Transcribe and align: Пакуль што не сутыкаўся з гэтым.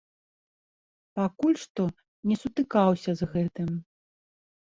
Пакуль 1.19 1.57
што 1.63 1.85
не 2.31 2.35
сутыкаўся 2.45 3.11
з 3.21 3.29
гэтым. 3.37 3.69